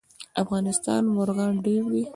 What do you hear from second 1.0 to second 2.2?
مرغان ډیر دي